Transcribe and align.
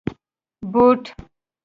👞 0.03 0.03
بوټ 0.71 1.03